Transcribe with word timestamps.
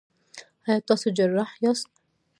ایا 0.65 0.77
تاسو 0.87 1.07
جراح 1.17 1.49
یاست؟ 1.63 1.87